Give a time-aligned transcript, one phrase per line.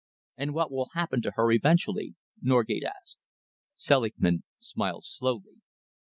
[0.35, 3.19] "And what will happen to her eventually?" Norgate asked.
[3.75, 5.61] Selingman smiled slowly.